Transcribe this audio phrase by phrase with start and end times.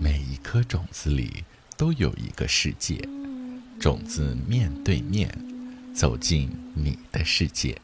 [0.00, 1.44] 每一颗种子里
[1.76, 2.96] 都有一个世界，
[3.78, 5.30] 种子面对面
[5.94, 7.80] 走进你的世界。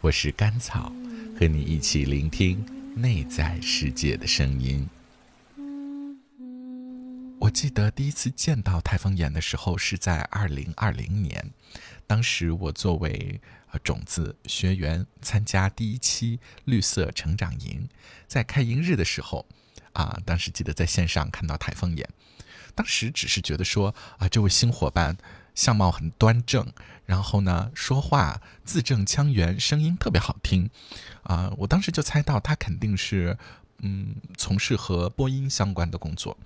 [0.00, 0.92] 我是甘草，
[1.38, 2.64] 和你一起聆听
[2.94, 4.88] 内在世界的声音。
[7.54, 11.52] 记得第一次见到台风眼的时候是在二零二零年，
[12.04, 13.40] 当时我作为
[13.84, 17.88] 种子学员参加第一期绿色成长营，
[18.26, 19.46] 在开营日的时候，
[19.92, 22.10] 啊，当时记得在线上看到台风眼，
[22.74, 25.16] 当时只是觉得说啊，这位新伙伴
[25.54, 26.66] 相貌很端正，
[27.06, 30.68] 然后呢说话字正腔圆，声音特别好听，
[31.22, 33.38] 啊，我当时就猜到他肯定是
[33.78, 36.36] 嗯从事和播音相关的工作。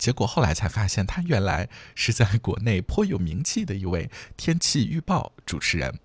[0.00, 6.00] 结果后来才发现，他原来是在国内颇有名气的一位天气预报主持人。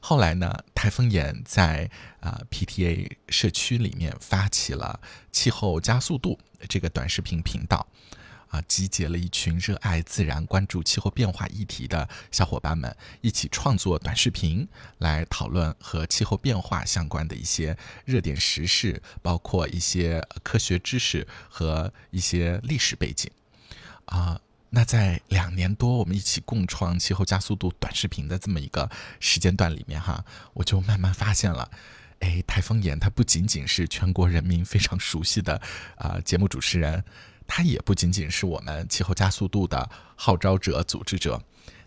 [0.00, 4.98] 后来呢，台风眼在啊 PTA 社区里面发起了
[5.30, 7.86] 气候加速度这个短视频频道。
[8.54, 23.28] 啊，集结了一群热爱自然、关注气候变化议题的小伙伴们，一起创作短视频，来讨论和气候变化相关的一些热点时事，包括一些科学知识和一些历史背景。
[24.04, 31.68] 啊，那在两年多我们一起共创气候加速度短视频的这么一个时间段里面，哈，我就慢慢发现了，
[32.20, 35.60] 哎，台风眼它不仅仅是全国人民非常熟悉的
[35.96, 37.02] 啊节目主持人。
[37.46, 41.40] 他也不仅仅是我们气候加速度的号召者、组织者，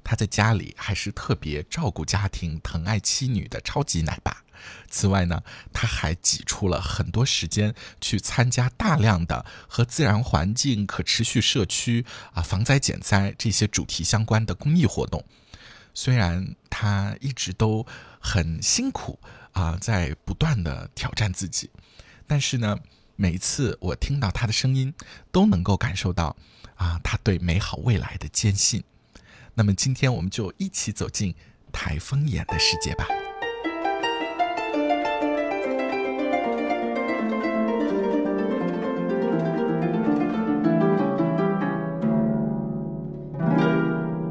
[0.04, 4.44] 他在家里还是特别照顾家庭、疼爱妻女的超级奶爸。
[4.90, 15.24] 此外呢，他还挤出了很多时间去参加大量的和自然环境、可持续社区啊、防灾减灾这些主题相关的公益活动。
[15.94, 17.86] 虽然他一直都
[18.20, 19.20] 很辛苦
[19.52, 21.70] 啊，在不断的挑战自己，
[22.28, 22.78] 但是呢。
[23.20, 24.94] 每一次我听到他的声音，
[25.32, 26.38] 都能够感受到
[26.76, 28.84] 啊，他对美好未来的坚信。
[29.56, 31.34] 那么今天我们就一起走进
[31.72, 33.08] 台风眼的世界吧。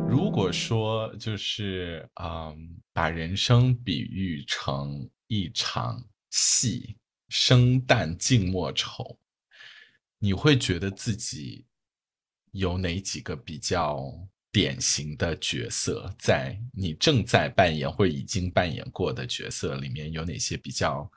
[0.08, 6.96] 如果说就是嗯，把人生比喻成一场戏。
[7.28, 9.18] 生旦净末丑，
[10.18, 11.66] 你会觉得自己
[12.52, 14.00] 有哪几个比较
[14.52, 16.14] 典型的角色？
[16.18, 21.10] 在你正在扮演或已经扮演过的角色里面，有哪些比较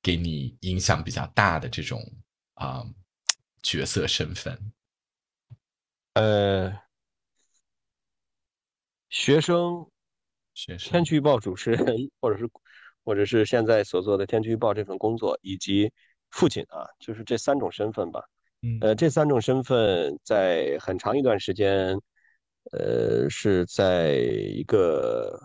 [0.00, 2.02] 给你影响比较大的这种
[2.54, 2.82] 啊
[3.62, 4.72] 角色身份？
[6.14, 6.72] 呃，
[9.10, 9.90] 学生，
[10.54, 12.50] 学生，天气预报主持人，或者是。
[13.04, 15.90] 或者是现在所做的天气预报这份工作，以及
[16.30, 18.22] 父亲啊，就是这三种身份吧。
[18.62, 21.98] 嗯，呃，这三种身份在很长一段时间，
[22.72, 25.36] 呃，是在一个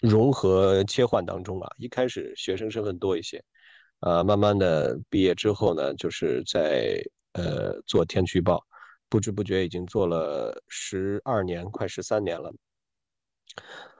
[0.00, 1.70] 融合切换当中啊。
[1.78, 3.42] 一开始学生身份多一些，
[4.00, 7.02] 啊，慢慢的毕业之后呢，就是在
[7.32, 8.62] 呃做天气预报，
[9.08, 12.52] 不知不觉已经做了十二年，快十三年了。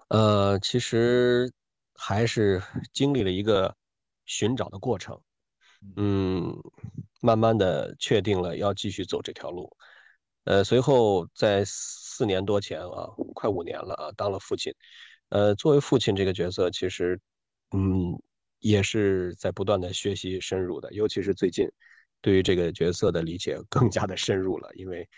[0.09, 1.50] 呃，其实。
[1.94, 2.62] 还是
[2.93, 3.75] 经历了一个
[4.25, 5.21] 寻找的过程，
[5.97, 6.56] 嗯，
[7.21, 9.71] 慢慢的确定了要继续走这条路，
[10.44, 14.75] 呃，随后在四年多前啊，快五年了啊，当了父亲，
[15.28, 17.21] 呃，作为父亲这个角色，其实，
[17.72, 18.21] 嗯，
[18.59, 21.69] 也是在不断的学习深入的，尤其是最近，
[22.21, 25.09] 对于这个角色的理解更加的深入了，因为，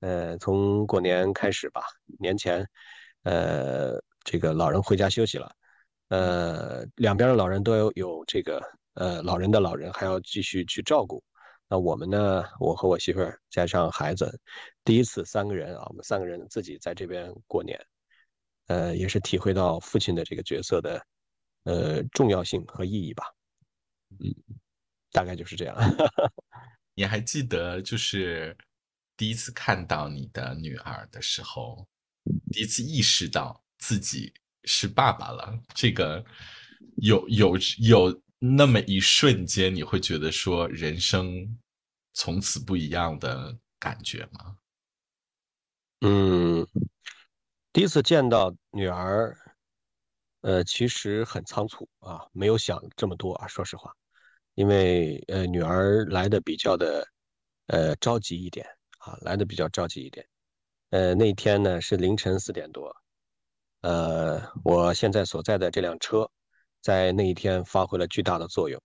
[0.00, 1.82] 呃，从过年开始吧，
[2.18, 2.68] 年前，
[3.22, 5.54] 呃，这个老人回家休息了。
[6.08, 8.62] 呃，两边的老人都有有这个
[8.94, 11.22] 呃老人的老人还要继续去照顾。
[11.66, 12.44] 那我们呢？
[12.60, 14.38] 我和我媳妇儿加上孩子，
[14.84, 17.80] 第一次三个人啊，我们三个人自己在这边过年，
[18.66, 21.06] 呃，也是体会到父亲的这个角色的
[21.64, 23.24] 呃重要性和意义吧。
[24.20, 24.32] 嗯，
[25.10, 25.74] 大概就是这样。
[26.94, 28.54] 你还记得就是
[29.16, 31.88] 第一次看到你的女儿的时候，
[32.52, 34.32] 第一次意识到自己。
[34.64, 36.24] 是爸爸了，这个
[36.96, 41.58] 有有有那么一瞬间，你会觉得说人生
[42.12, 44.56] 从此不一样的感觉吗？
[46.00, 46.66] 嗯，
[47.72, 49.36] 第一次见到女儿，
[50.42, 53.90] 呃，其实很仓促啊，没有想这么多啊，说实话，
[54.54, 57.08] 因为呃，女儿来的比较的
[57.68, 58.66] 呃着急一点
[58.98, 60.26] 啊，来的比较着急一点，
[60.90, 62.94] 呃，那天呢是凌晨四点多。
[63.84, 66.30] 呃，我现在所在的这辆车，
[66.80, 68.82] 在那一天发挥了巨大的作用。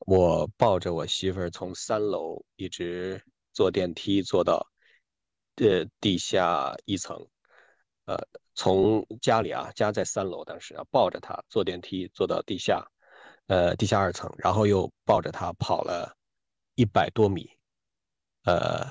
[0.00, 3.22] 我抱着我媳妇儿从三楼一直
[3.52, 4.66] 坐电梯坐到
[5.54, 7.16] 呃地下一层，
[8.06, 8.18] 呃，
[8.56, 12.84] 从家里啊，家在三楼，当时啊抱着她坐电梯坐到地下，
[13.46, 16.12] 呃，地下二层，然后又抱着她跑了
[16.74, 17.48] 一百多米，
[18.46, 18.84] 呃，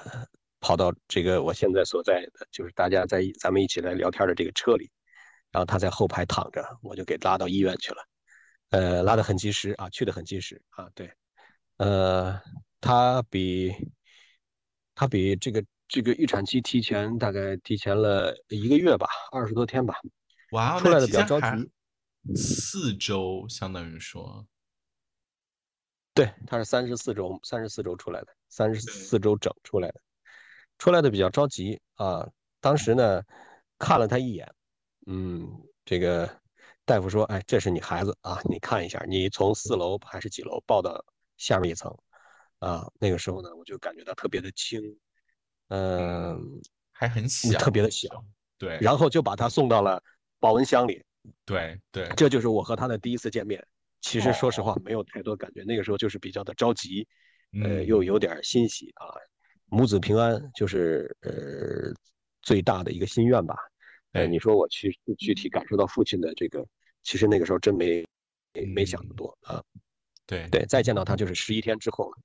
[0.62, 4.90] 跑到这个我现在所在的，就是大家在咱们一起来聊天的这个车里，
[5.52, 8.08] 然后他在后排躺着，我就给拉到医院去了。
[8.70, 11.10] 呃，拉的很及时啊，去的很及时啊，对，
[11.78, 12.38] 呃，
[12.82, 13.74] 他比
[14.94, 19.96] 他比这个这个预产期提前大概提前了一个月吧，二十多天吧，
[20.52, 21.48] 哇，出来的比较着急，
[22.36, 24.46] 四周相当于说，
[26.14, 30.02] 对，他是三十四周，三十四周出来的，三十四周整出来的，
[30.78, 32.28] 出来的比较着急啊，
[32.60, 33.24] 当时呢
[33.80, 34.54] 看了他一眼，
[35.08, 35.50] 嗯，
[35.84, 36.30] 这个。
[36.86, 41.04] 大夫说：“哎，这是你孩子啊，你看一下，你从四楼还是几楼抱到
[41.36, 41.94] 下面一层，
[42.60, 44.82] 啊，那个时候呢，我就感觉到特别的轻，
[45.68, 46.40] 嗯，
[46.94, 48.08] 还很小，特别的小，
[48.58, 48.78] 对。
[48.80, 50.02] 然后就把他送到了
[50.40, 51.04] 保温箱里，
[51.44, 53.62] 对对，这就是我和他的第一次见面。
[54.00, 57.06] 其实说实话，没有太多感觉，那个时候就是比较的着急，
[57.62, 59.08] 呃，又有点欣喜啊，
[59.66, 61.94] 母子平安就是呃
[62.42, 63.58] 最大的一个心愿吧。
[64.14, 66.66] 哎，你说我去具体感受到父亲的这个。”
[67.04, 68.06] 其实那个时候真没
[68.74, 69.64] 没想那么多啊，
[70.26, 70.50] 对。
[70.50, 72.18] 对，再见到他就是十一天之后了，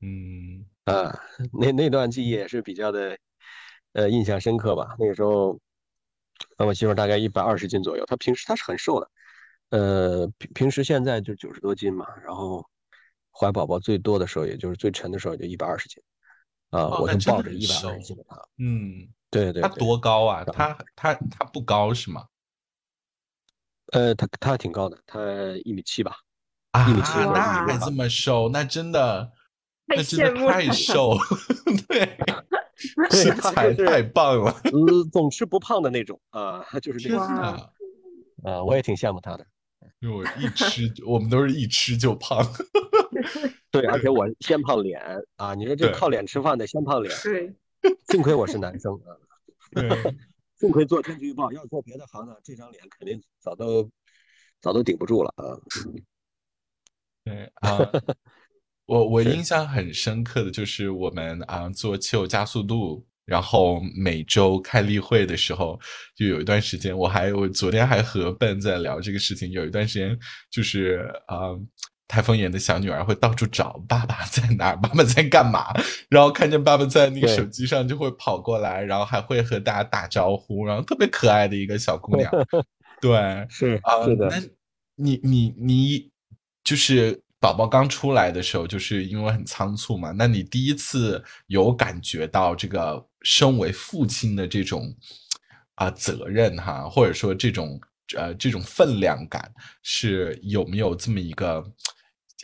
[0.00, 0.66] 嗯。
[0.84, 1.16] 啊，
[1.52, 3.16] 那那段记忆也是比较的
[3.92, 4.96] 呃印象深刻吧。
[4.98, 5.58] 那个时候，
[6.58, 9.10] 那我媳妇大概一百二十斤左右，她平时她是很瘦的，
[9.70, 12.68] 呃平平时现在就九十多斤嘛，然后
[13.30, 16.02] 怀宝宝最多的时候，也就是最沉的时候就一百二十斤，
[16.70, 20.44] 啊，我就抱着一百二十斤的她，嗯，对对，他多高啊？
[20.44, 22.26] 他他他不高是吗？
[23.92, 25.18] 呃，他他挺高的，他
[25.64, 26.14] 一米七吧，
[26.72, 29.32] 啊，一米七，那还这么瘦，那真的，
[29.88, 31.16] 那真的太瘦，
[31.88, 32.16] 对，
[33.10, 37.70] 身材太棒了，呃，总吃不胖的那种啊，就是这个啊，
[38.44, 39.46] 啊，我也挺羡慕他的，
[40.00, 42.38] 因为我一吃，我们都是一吃就胖，
[43.70, 45.00] 对，而且我先胖脸
[45.36, 47.54] 啊，你说这靠脸吃饭的先胖脸，对，
[48.08, 49.16] 幸亏我是男生啊。
[49.72, 49.88] 对。
[50.62, 53.90] 幸亏做天气预报，要做别的行当，这张脸肯定早都
[54.60, 55.58] 早都顶不住了啊！
[57.24, 57.78] 对啊，
[58.86, 65.80] 我我印象很深刻的就是我们啊做气候加速度，然后每周开例会的时候，
[66.14, 70.16] 就有一段时间，我还我昨天还和笨在聊这个事情，有一段时间
[70.48, 71.58] 就是啊。
[72.12, 75.72] 台风眼的小女儿会到处找爸爸在哪儿，爸爸在干嘛，
[76.10, 82.30] 然后看见爸爸在那个手机上就会跑过来，然后还会和大家打招呼，然后特别可爱的一个小姑娘。
[83.00, 84.28] 对，是啊，是的。
[84.28, 84.36] 那
[84.96, 86.10] 你你你
[86.62, 94.94] 就是宝宝刚出来的时候，就是因为很仓促嘛，那你第一次有感觉到这个身为父亲的这种
[95.76, 97.80] 啊责任哈，或者说这种
[98.18, 99.50] 呃这种分量感，
[99.82, 101.64] 是有没有这么一个？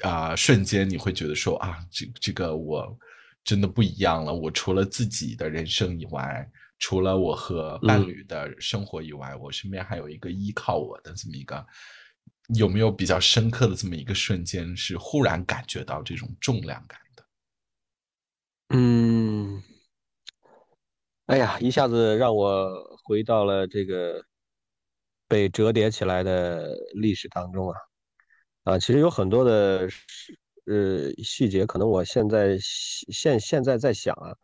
[0.03, 2.99] 啊，瞬间你会觉得说啊，这这个我
[3.43, 4.33] 真的不一样了。
[4.33, 6.49] 我除了自己的人生以外，
[6.79, 11.67] 除了我和伴侣的生活以外，我身边还有一个依靠我的这么一个，
[12.55, 17.25] 有没有比较深刻的这么一个瞬间，是忽然感觉到这种重量感的？
[18.69, 19.63] 嗯，
[21.27, 22.71] 哎呀，一下子让我
[23.05, 24.23] 回到了这个
[25.27, 27.88] 被折叠起来的历史当中啊。
[28.69, 29.89] 啊，其实有很多的
[30.67, 34.37] 呃细节，可能我现在现现在在想啊，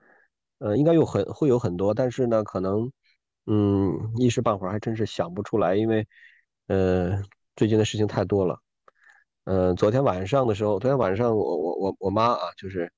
[0.61, 2.91] 呃，应该有很会有很多，但是呢，可能
[3.45, 6.09] 嗯一时半会儿还真是想不出来，因为
[6.69, 7.23] 呃
[7.55, 8.59] 最近的事情太多了。
[9.45, 12.91] 嗯，昨天晚上的时候，昨天晚上我我我我妈啊，就是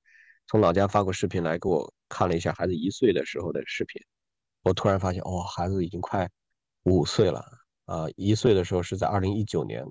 [0.47, 4.01] 从老家发过视频来给我看了一下孩子一岁的时候的视频，
[4.63, 6.29] 我突然发现哦，孩子已经快
[6.83, 7.43] 五岁了
[7.83, 9.85] 啊，一岁的时候是在二零一九年。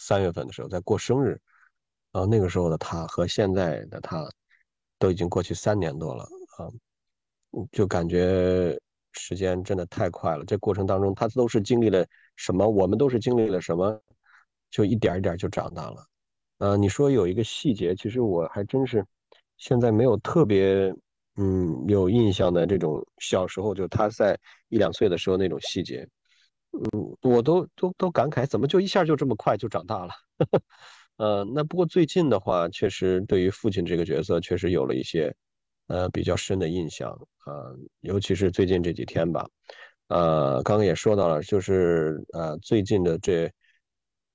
[0.00, 1.38] 三月份的时候在过生日，
[2.12, 4.26] 啊，那个时候的他和现在的他
[4.98, 6.24] 都已经过去三年多了
[6.56, 6.66] 啊，
[7.70, 8.80] 就感觉
[9.12, 10.44] 时间真的太快了。
[10.46, 12.66] 这过程当中，他都是经历了什么？
[12.66, 14.00] 我们都是经历了什么？
[14.70, 16.06] 就一点一点就长大了。
[16.58, 19.04] 呃，你说有一个细节，其实我还真是
[19.58, 20.94] 现在没有特别
[21.36, 24.38] 嗯有印象的这种小时候，就他在
[24.68, 26.08] 一两岁的时候那种细节。
[26.72, 30.12] 嗯，我都都都感慨，怎么就一下就这么快就长大了？
[31.16, 35.34] 呃，那不过最近的话，确实对于父亲这个角色，确实有了一些
[35.88, 37.10] 呃比较深的印象
[37.44, 39.46] 啊，尤其是最近这几天吧。
[40.08, 43.50] 呃，刚刚也说到了，就是呃最近的这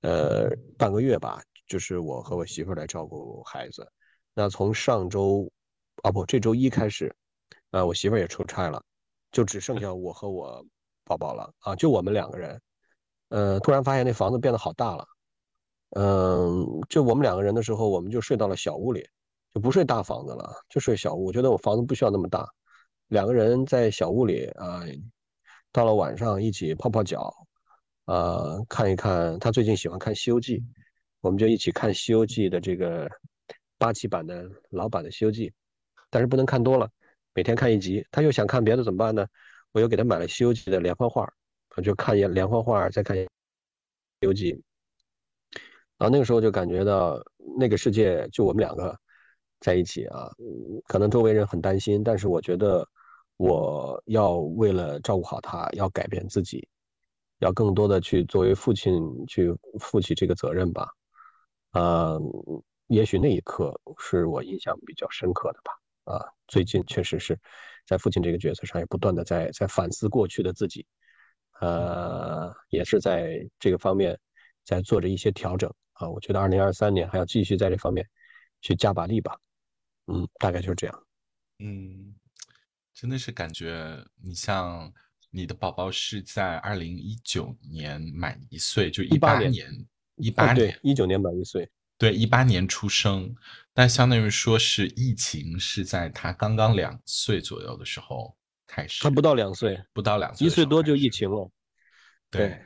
[0.02, 3.86] 呃半个月吧，就是我和我媳妇来照顾孩子。
[4.34, 5.50] 那从上周，
[6.02, 7.14] 啊不，这周一开始，
[7.70, 8.82] 啊，我媳妇也出差了，
[9.32, 10.64] 就只剩下我和我
[11.06, 12.60] 宝宝了啊，就我们两个人。
[13.28, 15.06] 呃，突然发现那房子变得好大了。
[15.90, 19.08] 嗯，就我们两个人的时候，我们就睡到了小屋里，
[19.54, 21.26] 就不睡大房子了，就睡小屋。
[21.26, 22.48] 我觉得我房子不需要那么大，
[23.08, 24.82] 两个人在小屋里啊，
[25.72, 27.32] 到了晚上一起泡泡脚，
[28.06, 29.38] 呃，看一看。
[29.38, 30.58] 他最近喜欢看《西游记》，
[31.20, 33.08] 我们就一起看《西游记》的这个
[33.78, 35.48] 八七版的老版的《西游记》，
[36.10, 36.88] 但是不能看多了，
[37.34, 38.06] 每天看一集。
[38.10, 39.26] 他又想看别的怎么办呢？
[39.76, 41.30] 我又给他买了《西游记》的连环画，
[41.84, 43.28] 就看一连环画，再看《西
[44.20, 44.54] 游记》。
[45.98, 47.22] 然后那个时候就感觉到
[47.58, 48.98] 那个世界就我们两个
[49.60, 50.30] 在一起啊，
[50.86, 52.88] 可能周围人很担心，但是我觉得
[53.36, 56.66] 我要为了照顾好他，要改变自己，
[57.40, 60.88] 要更多的去作为父亲去负起这个责任吧。
[61.72, 62.16] 啊，
[62.86, 65.72] 也许那一刻是我印象比较深刻的吧。
[66.06, 67.38] 啊，最近确实是
[67.86, 70.86] 在父亲这个角色上也不断的在在反思过去的自己，
[71.60, 74.18] 呃，也是在这个方面
[74.64, 75.72] 在做着一些调整。
[75.94, 78.06] 啊，我觉得二零二三年还要继续在这方面
[78.60, 79.38] 去加把力吧。
[80.06, 81.06] 嗯，大概就是这样。
[81.58, 82.14] 嗯，
[82.92, 84.92] 真的是感觉你像
[85.30, 89.70] 你的宝宝是在二零一九年满一岁，就一八年，
[90.16, 93.34] 一八年，一九年满一岁，对，一八年出生，
[93.72, 98.36] 但相当于说是疫情是在他刚刚两岁左右的时候
[98.66, 99.02] 开始。
[99.02, 101.50] 他不到两岁，不到两岁，一岁多就疫情了。
[102.30, 102.58] 对。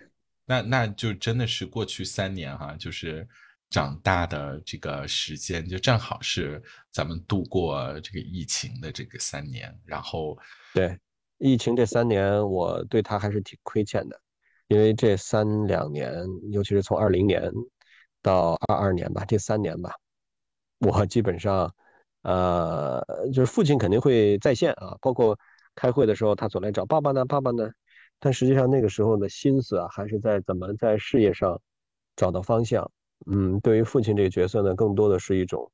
[0.47, 3.25] 那那就真的是过去三年哈，就是
[3.69, 6.61] 长大的这个时间，就正好是
[6.91, 9.73] 咱们度过这个疫情的这个三年。
[9.85, 10.37] 然后，
[10.75, 10.99] 对
[11.39, 14.21] 疫情这三年，我对他还是挺亏欠的，
[14.67, 16.13] 因为这三两年，
[16.51, 17.49] 尤其是从二零年
[18.23, 19.95] 到二二年吧，这三年吧，
[20.81, 21.75] 我基本上，
[22.23, 25.39] 呃，就是父亲肯定会在线啊，包括
[25.75, 27.71] 开会的时候，他总来找爸爸呢，爸爸呢。
[28.19, 31.59] 但实际上那个时候的心思啊，还是在怎么在事业上
[32.17, 32.91] 找到方向。
[33.27, 35.71] 嗯，对于父亲这个角色呢，更多的是一种，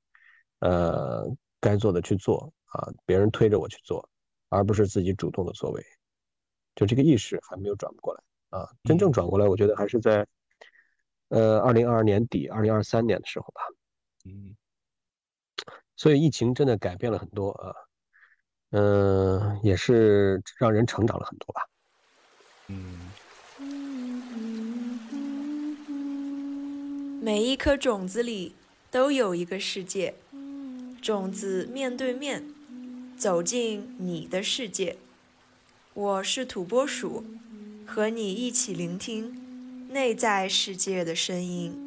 [0.60, 1.26] 呃，
[1.60, 4.08] 该做的去做啊，别人推着我去做，
[4.48, 5.82] 而不是自己主动的作为。
[6.76, 10.24] 就这个意识还没有转不过来啊，真正转过来，我觉得还是在，
[11.28, 13.62] 呃，二零二二年底、二零二三年的时候吧。
[14.24, 14.56] 嗯，
[15.96, 17.74] 所以疫情真的改变了很多啊，
[18.70, 21.68] 嗯，也是让人成长了很多吧。
[22.68, 23.12] 嗯，
[27.22, 28.54] 每一颗种子里
[28.90, 30.14] 都有一个世界，
[31.00, 32.44] 种子面对面
[33.16, 34.96] 走进你的世界。
[35.94, 37.24] 我是土拨鼠，
[37.86, 39.45] 和你一起聆听
[39.88, 41.85] 内在世界的声音。